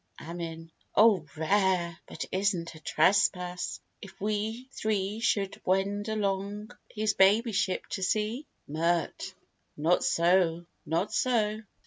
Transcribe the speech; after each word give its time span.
AMIN. 0.19 0.71
O 0.95 1.27
rare! 1.37 1.99
But 2.07 2.25
is't 2.31 2.73
a 2.73 2.79
trespass, 2.79 3.79
if 4.01 4.19
we 4.19 4.67
three 4.71 5.19
Should 5.19 5.61
wend 5.63 6.09
along 6.09 6.71
his 6.89 7.13
baby 7.13 7.51
ship 7.51 7.85
to 7.89 8.01
see? 8.01 8.47
MIRT. 8.67 9.35
Not 9.77 10.03
so, 10.03 10.65
not 10.87 11.13
so. 11.13 11.61